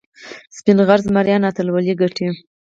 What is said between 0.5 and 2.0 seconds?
سپین غر زمریان اتلولي